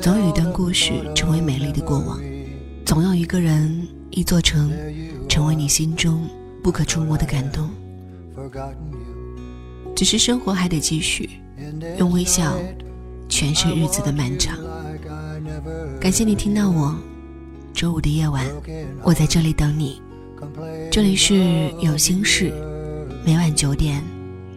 [0.00, 2.20] 总有一段故事成为美丽的过往，
[2.84, 4.70] 总有一个人、一座城，
[5.28, 6.28] 成为你心中
[6.62, 7.68] 不可触摸的感动。
[9.96, 11.30] 只是生活还得继续，
[11.98, 12.54] 用微笑。
[13.28, 14.56] 诠释日子的漫长。
[16.00, 16.96] 感谢你听到我，
[17.74, 18.42] 周五的夜晚，
[19.02, 20.00] 我在这里等你。
[20.90, 22.50] 这里是有心事，
[23.26, 24.02] 每晚九点，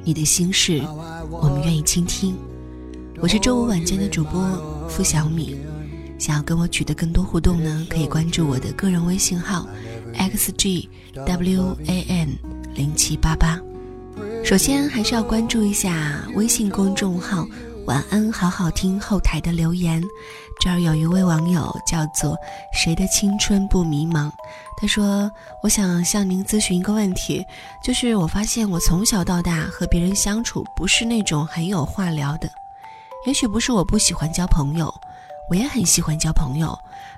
[0.05, 0.81] 你的心事，
[1.29, 2.33] 我们愿意倾听。
[3.19, 4.41] 我是周五晚间的主播
[4.91, 5.57] 付小米，
[6.19, 9.65] 想要跟我取得更多互动呢，可以关注我的个人微信号
[10.17, 10.87] xgwan
[12.75, 13.57] 零七八八。
[14.43, 17.47] 首先还是要关注一下微信公众号。
[17.87, 20.03] 晚安，好好听后台的留言，
[20.59, 22.37] 这儿有一位网友叫做
[22.71, 24.31] “谁的青春不迷茫”，
[24.77, 25.29] 他说
[25.63, 27.43] ：“我想向您咨询一个问题，
[27.83, 32.47] 就是我发现我从小到大和别人相处不是那种很有话聊的。
[33.25, 34.93] 也许不是我不喜欢交朋友，
[35.49, 36.77] 我也很喜欢交朋友，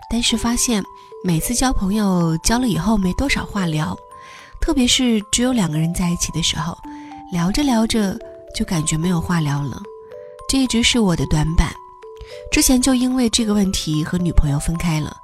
[0.10, 0.84] 但是发现
[1.24, 3.98] 每次交朋友交了以后没多少话聊，
[4.60, 6.78] 特别是只有两个人在一起的时候，
[7.32, 8.18] 聊着聊着
[8.54, 9.82] 就感觉没有话聊了。”
[10.50, 11.74] 这一直是我的短板，
[12.52, 15.18] 之前就因为这个问题和女朋友分开了。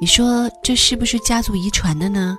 [0.00, 2.36] 你说这是不是家族遗传的呢？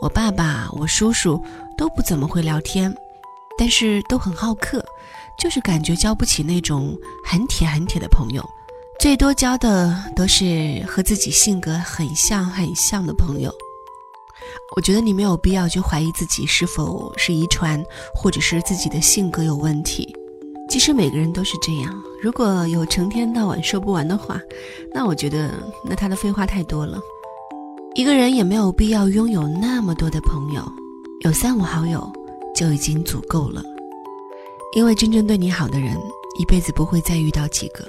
[0.00, 1.42] 我爸爸、我叔叔
[1.76, 2.94] 都不怎么会聊天，
[3.58, 4.82] 但是都很好客，
[5.42, 8.48] 就是感觉交不起那种很铁很铁的朋友，
[9.00, 13.52] 最多交的都是和自己性格很像很像的朋友。
[14.76, 17.84] 我觉得你没有必要去怀疑自己是否是遗传，
[18.14, 20.14] 或者是自己的性格有问题。
[20.70, 21.92] 其实每个人都是这样。
[22.22, 24.40] 如果有成天到晚说不完的话，
[24.94, 25.50] 那我觉得
[25.84, 27.00] 那他的废话太多了。
[27.96, 30.62] 一个人也没有必要拥有那么多的朋友，
[31.24, 32.08] 有三五好友
[32.54, 33.60] 就已经足够了。
[34.74, 36.00] 因为真正对你好的人，
[36.38, 37.84] 一辈子不会再遇到几个。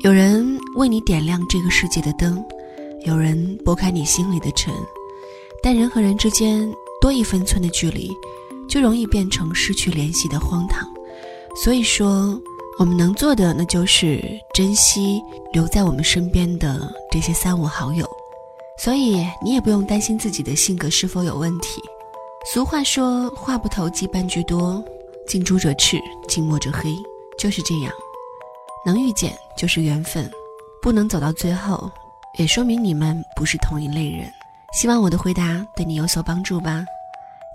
[0.00, 2.42] 有人为你点亮这个世界的灯，
[3.04, 4.72] 有人拨开你心里的尘，
[5.62, 8.10] 但人和人之间多一分寸的距离，
[8.68, 10.88] 就容易变成失去联系的荒唐。
[11.54, 12.40] 所以说，
[12.78, 14.22] 我们能做的那就是
[14.54, 15.20] 珍惜
[15.52, 18.08] 留在我们身边的这些三五好友。
[18.78, 21.82] 所以你也不用担心自己的性格是否有问题。
[22.50, 24.82] 俗话说“话不投机半句多，
[25.28, 26.96] 近朱者赤，近墨者黑”，
[27.38, 27.92] 就是这样。
[28.82, 30.28] 能遇见就是缘分，
[30.80, 31.90] 不能走到最后，
[32.38, 34.26] 也说明你们不是同一类人。
[34.72, 36.82] 希望我的回答对你有所帮助吧。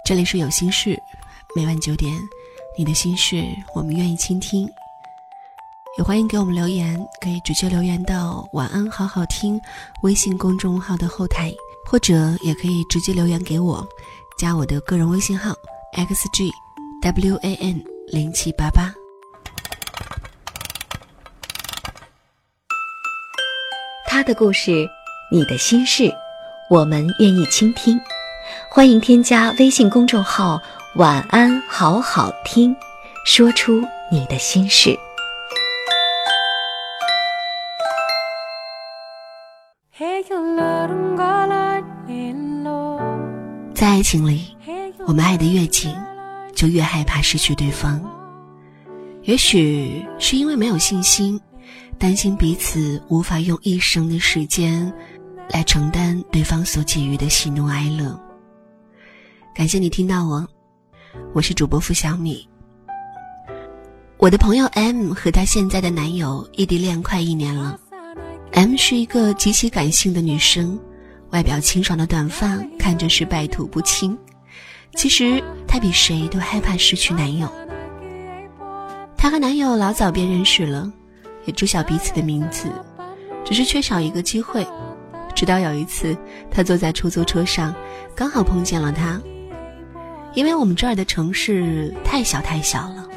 [0.06, 0.96] 这里是有心事，
[1.56, 2.16] 每晚九点。
[2.78, 4.70] 你的心事，我们愿意倾听。
[5.98, 9.60] 也欢迎给我们留言，可以直接留言到“晚安好好听”
[10.04, 11.52] 微信公众号的后台，
[11.90, 13.84] 或者也可以直接留言给我，
[14.38, 15.56] 加我的个人微信号
[15.96, 16.52] xg
[17.04, 18.94] xgwan 零七八八。
[24.06, 24.88] 他的故事，
[25.30, 26.10] 你的心事，
[26.70, 28.00] 我们愿意倾听。
[28.70, 30.62] 欢迎添加微信公众号。
[30.96, 32.74] 晚安，好好听，
[33.26, 34.98] 说出你的心事。
[43.74, 44.56] 在爱情里，
[45.06, 45.94] 我们爱的越紧，
[46.64, 48.02] 就越害怕失去对方。
[49.24, 51.38] 也许是因为没有信心，
[51.98, 54.90] 担心彼此无法用一生的时间
[55.50, 58.18] 来承担对方所给予的喜怒哀乐。
[59.54, 60.48] 感谢你听到我。
[61.34, 62.48] 我是主播付小米。
[64.16, 67.78] 我的朋友 M 和她现在的男友异地恋快一年了。
[68.54, 70.80] M 是一个极其感性的女生，
[71.32, 74.18] 外表清爽的短发看着是百毒不侵。
[74.96, 77.48] 其实她比谁都害怕失去男友。
[79.18, 80.92] 她和男友老早便认识了，
[81.46, 82.70] 也知晓彼此的名字，
[83.44, 84.66] 只是缺少一个机会。
[85.36, 86.16] 直到有一次，
[86.52, 87.74] 她坐在出租车上，
[88.16, 89.20] 刚好碰见了他。
[90.34, 93.08] 因为我们这儿的城市太小太小了，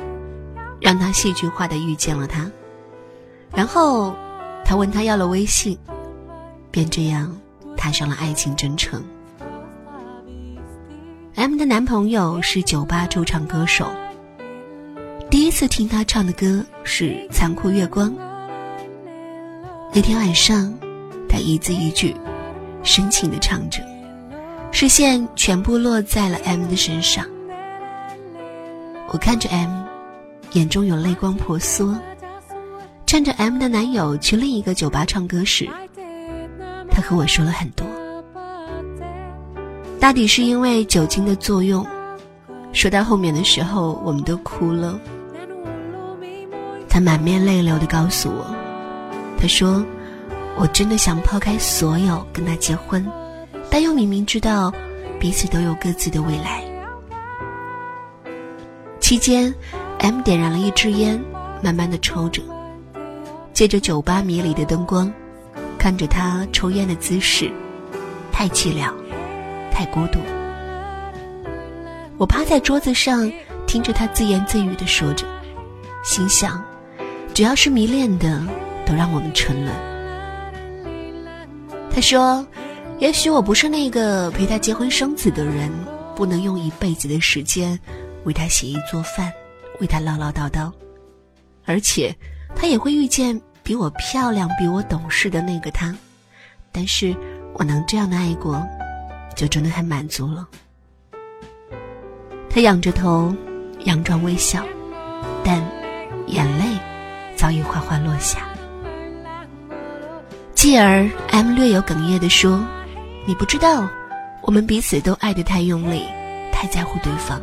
[0.81, 2.51] 让他戏剧化的遇见了他，
[3.55, 4.15] 然后
[4.65, 5.79] 他问他要了微信，
[6.71, 7.35] 便这样
[7.77, 9.03] 踏上了爱情征程。
[11.37, 13.93] M 的男朋友是酒吧驻唱歌手，
[15.29, 18.11] 第一次听他唱的歌是《残酷月光》，
[19.93, 20.73] 那天晚上，
[21.29, 22.17] 他一字一句，
[22.83, 23.83] 深情的唱着，
[24.73, 27.27] 视线全部落在了 M 的身上。
[29.09, 29.85] 我看着 M，
[30.53, 31.95] 眼中有泪光婆娑。
[33.05, 35.69] 趁着 M 的男友去另一个酒吧唱歌时，
[36.91, 37.86] 他和我说了很多。
[40.07, 41.85] 大抵是因为酒精的作用，
[42.73, 45.01] 说到后面的时候，我们都哭了。
[46.89, 48.47] 他满面泪流的告诉我，
[49.37, 49.85] 他说
[50.57, 53.05] ：“我真的想抛开所有跟他结婚，
[53.69, 54.73] 但又明明知道
[55.19, 56.63] 彼此都有各自的未来。”
[59.03, 59.53] 期间
[59.99, 61.21] ，M 点燃了一支烟，
[61.61, 62.41] 慢慢的抽着。
[63.53, 65.13] 借着酒吧迷离的灯光，
[65.77, 67.51] 看着他抽烟的姿势，
[68.31, 68.93] 太寂寥，
[69.77, 70.19] 太孤独。
[72.17, 73.31] 我趴在桌子上，
[73.67, 75.27] 听着他自言自语的说着，
[76.03, 76.65] 心想：
[77.35, 78.43] 只要是迷恋的，
[78.87, 79.75] 都让我们沉沦。
[81.91, 82.47] 他说
[83.01, 85.71] ：“也许我不是那个陪他结婚生子的人，
[86.15, 87.79] 不能用一辈子的时间
[88.25, 89.31] 为他洗衣做饭，
[89.79, 90.73] 为他唠唠叨叨，
[91.67, 92.17] 而且。”
[92.59, 95.95] 他也会遇见比我漂亮、比我懂事的那个他，
[96.73, 97.15] 但是
[97.53, 98.67] 我能这样的爱过，
[99.37, 100.49] 就真的很满足了。
[102.49, 103.33] 他仰着头，
[103.85, 104.65] 佯装微笑，
[105.45, 105.63] 但
[106.27, 106.65] 眼泪
[107.37, 108.49] 早已哗哗落下。
[110.55, 112.65] 继而，M 略有哽咽的说
[113.27, 113.87] ：“你不知道，
[114.43, 116.03] 我们彼此都爱得太用力，
[116.51, 117.41] 太在乎对方，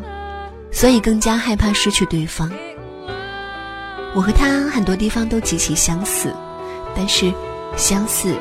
[0.72, 2.51] 所以更加害怕失去对方。”
[4.16, 6.34] 我和他很多地方都极其相似，
[6.95, 7.31] 但是
[7.78, 8.36] 相似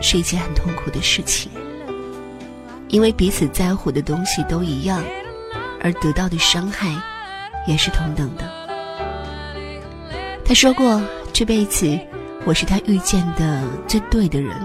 [0.00, 1.50] 是一件很痛苦的事情，
[2.88, 5.02] 因为彼此在乎的东西都一样，
[5.80, 6.88] 而得到的伤害
[7.66, 8.50] 也是同等的。
[10.44, 11.00] 他说过，
[11.32, 11.98] 这辈子
[12.46, 14.56] 我是他遇见的最对的人。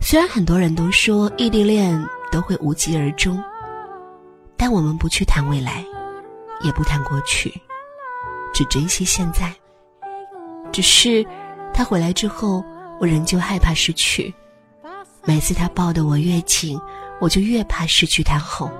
[0.00, 3.42] 虽然很多人都说异地恋都会无疾而终，
[4.56, 5.84] 但我们不去谈未来，
[6.60, 7.52] 也不谈过去。
[8.52, 9.52] 只珍惜现在。
[10.70, 11.26] 只是，
[11.72, 12.62] 他回来之后，
[13.00, 14.32] 我仍旧害怕失去。
[15.24, 16.80] 每次他抱得我越紧，
[17.20, 18.70] 我就越怕失去他后，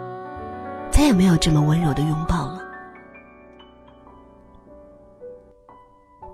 [0.91, 2.63] 再也没有这么温柔的拥抱了。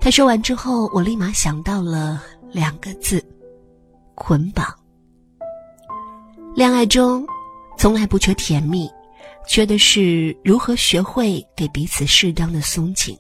[0.00, 2.20] 他说完之后，我立马想到了
[2.50, 3.24] 两个字：
[4.16, 4.66] 捆绑。
[6.56, 7.24] 恋爱中，
[7.78, 8.90] 从来不缺甜蜜，
[9.46, 13.16] 缺的是如何学会给彼此适当的松紧。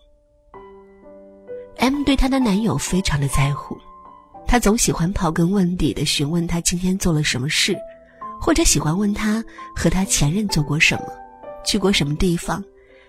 [1.78, 3.78] M 对她的男友非常的在乎，
[4.44, 7.76] 她总喜欢刨根问底的询问他今天做了什么事，
[8.44, 9.42] 或者喜欢问他
[9.72, 11.04] 和他前任做过什么，
[11.64, 12.60] 去过什么地方，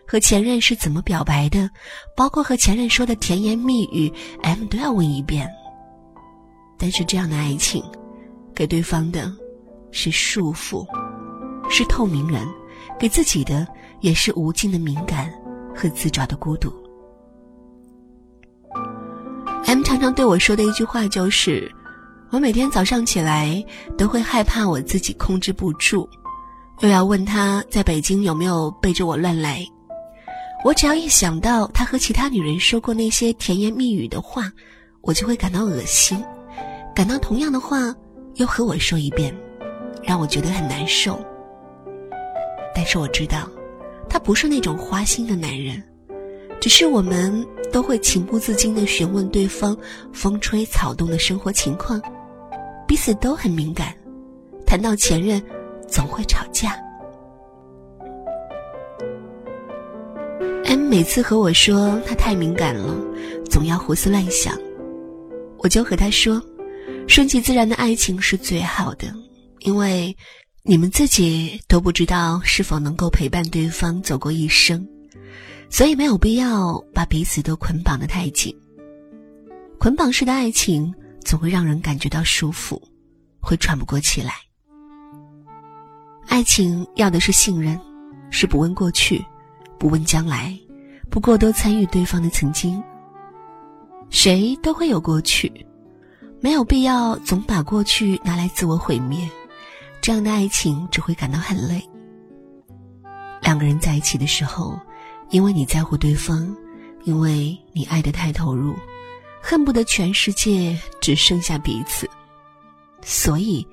[0.08, 1.68] 和前任是怎么表白的，
[2.16, 4.14] 包括和前任说的甜言蜜语
[4.44, 5.50] ，M 都要问一遍。
[6.78, 7.84] 但是这样的爱情，
[8.54, 9.34] 给对方的
[9.90, 10.86] 是束缚，
[11.68, 12.48] 是透明人，
[13.00, 13.68] 给自己的
[14.02, 15.34] 也是无尽的敏感
[15.76, 16.72] 和自找的孤独。
[19.66, 21.72] M 常常对我说的一句话就是
[22.34, 23.64] ：“我每天早上起来
[23.96, 26.10] 都会害怕我自己控制不住，
[26.80, 29.64] 又要问他在北京有没有背着我乱来。
[30.66, 34.52] 我只要一想到他和其他女人说过那些甜言蜜语的话，
[35.02, 36.20] 我就会感到恶心，
[36.96, 37.96] 感到同样的话
[38.38, 39.32] 又和我说一遍，
[40.02, 41.24] 让我觉得很难受。
[42.74, 43.48] 但是我知道，
[44.10, 45.80] 他不是那种花心的男人。”
[46.60, 49.78] 只是我们都会情不自禁的询问对方
[50.14, 52.02] 风吹草动的生活情况，
[52.94, 53.92] 彼此都很敏感，
[54.68, 55.42] 谈到前任
[55.88, 56.80] 总会吵架。
[60.66, 62.96] M 每次和我说他太敏感了，
[63.50, 64.56] 总要胡思乱想，
[65.58, 66.40] 我就和他说，
[67.08, 69.12] 顺其自然的爱情是最好的，
[69.62, 70.16] 因为
[70.62, 74.88] 你们自己都不知道是否能够陪伴对方走过一生。
[75.68, 78.56] 所以没有必要把彼此都捆绑得太紧。
[79.80, 80.94] 捆绑式的爱情
[81.24, 82.82] 总会让人感觉到舒服，
[83.40, 84.34] 会喘不过气来。
[86.28, 87.80] 爱情要的是信任，
[88.30, 89.24] 是不问过去，
[89.78, 90.58] 不问将来，
[91.10, 92.82] 不过多参与对方的曾经。
[94.10, 95.52] 谁都会有过去，
[96.40, 99.30] 没有必要总把过去拿来自我毁灭，
[100.02, 101.84] 这样的爱情只会感到很累。
[103.42, 104.80] 两个人在一起的时候。
[105.30, 106.56] 因为你在乎对方，
[107.06, 108.76] 因为你爱得太投入，
[109.46, 112.10] 恨不得全世界只剩下彼此，
[113.02, 113.68] 所以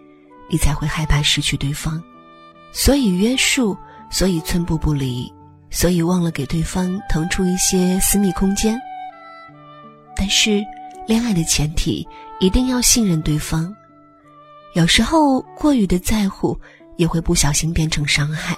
[0.49, 2.03] 你才会害怕失去对方，
[2.73, 3.79] 所以约束，
[4.11, 5.33] 所以寸步不离，
[5.71, 8.77] 所以忘了给对方腾出一些私密空间。
[10.17, 10.61] 但是，
[11.07, 12.07] 恋爱的前提
[12.41, 13.73] 一定要信任对方。
[14.75, 16.59] 有时候过于的在乎，
[16.97, 18.57] 也会不小心变成伤害。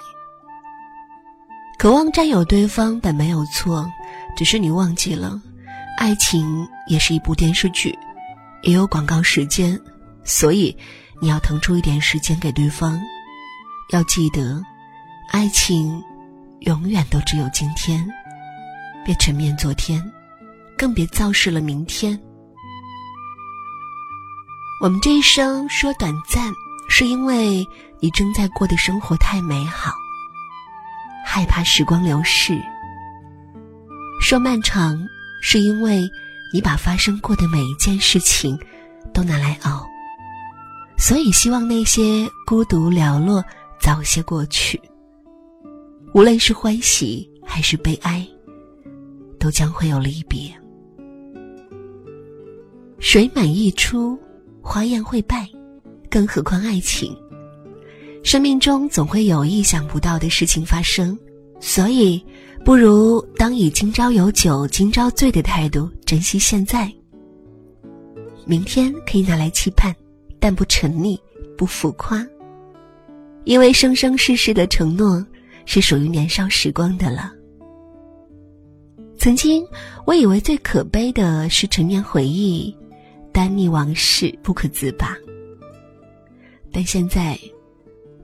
[1.77, 3.87] 渴望占有对方本没有错，
[4.35, 5.39] 只是你忘记了，
[6.03, 7.97] 爱情也是一部电视剧，
[8.63, 9.79] 也有广告时间，
[10.25, 10.77] 所以
[11.21, 13.01] 你要腾出一点时间给对方。
[13.91, 14.61] 要记得，
[15.31, 16.03] 爱情
[16.59, 18.05] 永远都只有今天，
[19.05, 20.03] 别沉湎昨天，
[20.77, 22.19] 更别造势了明天。
[24.81, 26.51] 我们这一生说短暂，
[26.89, 27.65] 是因为
[28.01, 29.93] 你正在过的生活太美好。
[31.25, 32.61] 害怕时光流逝，
[34.19, 35.01] 说漫长，
[35.45, 36.09] 是因为
[36.53, 38.57] 你把发生过的每一件事情
[39.13, 39.85] 都拿来熬，
[40.97, 43.43] 所以希望那些孤独寥落
[43.77, 44.79] 早些过去。
[46.13, 48.25] 无论是欢喜还是悲哀，
[49.37, 50.49] 都将会有离别。
[52.99, 54.17] 水满溢出，
[54.61, 55.45] 花艳会败，
[56.09, 57.13] 更何况爱情。
[58.23, 61.19] 生命中总会有意想不到的事情发生，
[61.65, 62.21] 所以
[62.65, 66.91] 不如当以今朝有酒今朝醉的态度珍惜现在。
[68.45, 69.95] 明天可以拿来期盼，
[70.41, 71.17] 但不沉溺，
[71.57, 72.21] 不浮夸。
[73.45, 75.25] 因为生生世世的承诺
[75.65, 77.31] 是属于年少时光的了。
[79.17, 79.65] 曾经
[80.05, 82.75] 我以为最可悲的是陈年回忆，
[83.31, 85.15] 单溺往事不可自拔。
[86.73, 87.39] 但现在。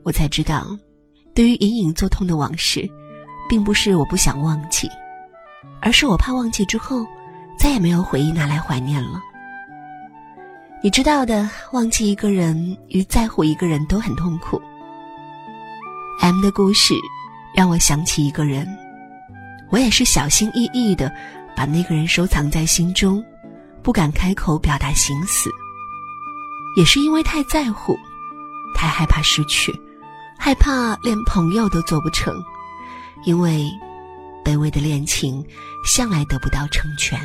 [0.03, 0.77] 我才知道，
[1.35, 2.89] 对于隐隐作痛的往事，
[3.49, 4.87] 并不是我不想忘记，
[5.81, 7.05] 而是我怕忘记之后，
[7.57, 9.19] 再也没有回忆拿来怀念了。
[10.81, 14.61] 你知道的，忘记一个人与在乎一个人都很痛苦。
[16.21, 16.93] M 的故事
[17.55, 18.67] 让我想起一个人，
[19.71, 21.11] 我也是小心翼翼的
[21.55, 23.23] 把那个人收藏在心中，
[23.81, 25.49] 不敢开口表达心思，
[26.77, 27.97] 也是因为太在乎，
[28.75, 29.73] 太害怕失去。
[30.41, 32.33] 害怕连朋友都做不成，
[33.25, 33.69] 因为
[34.43, 35.45] 卑微的恋情
[35.85, 37.19] 向来得不到成全。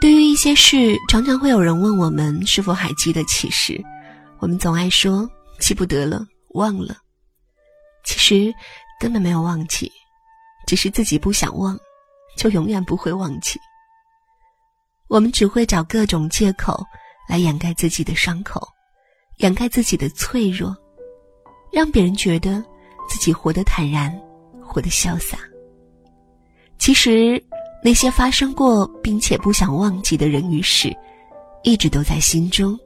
[0.00, 3.82] 对于一些事，常常会有人问我们是否还记得起时，
[4.38, 5.28] 我们总爱说
[5.58, 6.96] 记不得了，忘了。
[8.04, 8.54] 其实
[9.00, 9.90] 根本没有忘记，
[10.66, 11.76] 只是自己不想忘，
[12.36, 13.58] 就永远不会忘记。
[15.08, 16.84] 我们只会找各种借口
[17.28, 18.66] 来掩盖自己的伤口。
[19.38, 20.76] 掩盖自己的脆弱，
[21.72, 22.62] 让别人觉得
[23.08, 24.12] 自己活得坦然，
[24.62, 25.38] 活得潇洒。
[26.78, 27.42] 其实，
[27.82, 30.94] 那些发生过并且不想忘记的人与事，
[31.62, 32.78] 一直都在心中，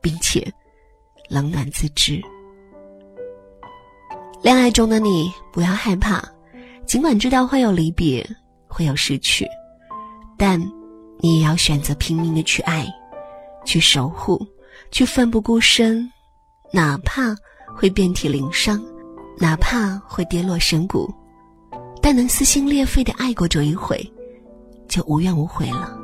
[0.00, 0.52] 并且
[1.28, 2.22] 冷暖自知。
[4.42, 6.22] 恋爱中的你不要害怕，
[6.86, 8.24] 尽管知道会有离别，
[8.68, 9.46] 会有失去，
[10.36, 10.60] 但
[11.18, 12.86] 你也要选择拼命的去爱，
[13.64, 14.46] 去守护。
[14.92, 16.08] 去奋不顾身，
[16.70, 17.34] 哪怕
[17.76, 18.82] 会遍体鳞伤，
[19.38, 21.12] 哪怕会跌落深谷，
[22.00, 24.00] 但能撕心裂肺的爱过这一回，
[24.88, 25.94] 就无怨无悔了。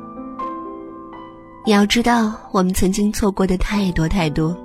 [1.65, 4.55] 你要知道，我们曾经错过的太多太多，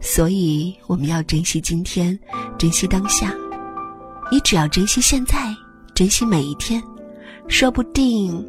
[0.00, 2.18] 所以我们要珍惜今天，
[2.56, 3.34] 珍惜当下。
[4.32, 5.54] 你只要珍惜现在，
[5.94, 6.82] 珍惜每一天，
[7.48, 8.44] 说不定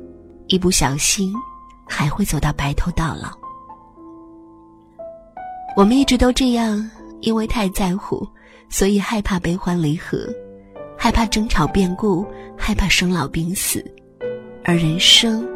[0.48, 1.34] 一不小心
[1.86, 3.30] 还会走到白头到老。
[5.76, 6.90] 我们一直都这样，
[7.22, 8.28] 因为太在乎，
[8.70, 10.28] 所以害怕悲欢离合，
[10.98, 12.26] 害怕争吵变故，
[12.58, 13.84] 害怕生老病死，
[14.64, 15.48] 而人生，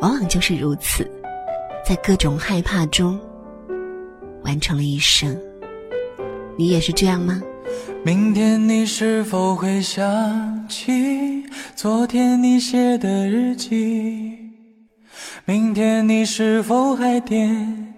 [0.00, 1.08] 往往就是如此，
[1.86, 3.20] 在各种害怕中，
[4.42, 5.38] 完成了一生。
[6.56, 7.42] 你也是这样吗？
[8.02, 11.44] 明天你是否会想起
[11.76, 14.38] 昨天你写的日记？
[15.44, 17.89] 明天你是否还惦？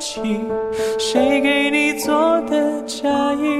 [0.00, 3.59] 谁给你做的嫁衣？